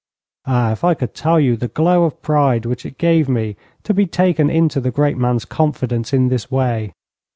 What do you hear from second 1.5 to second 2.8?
the glow of pride